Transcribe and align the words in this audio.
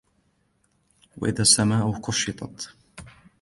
وإذا 1.17 1.41
السماء 1.41 1.93
كشطت 2.01 2.75